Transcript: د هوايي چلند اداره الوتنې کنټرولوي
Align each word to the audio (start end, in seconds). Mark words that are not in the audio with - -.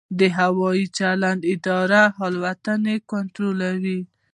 د 0.19 0.21
هوايي 0.37 0.85
چلند 0.97 1.41
اداره 1.53 2.03
الوتنې 2.25 2.95
کنټرولوي 3.11 3.99